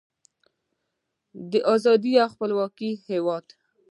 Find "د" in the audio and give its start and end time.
1.51-1.53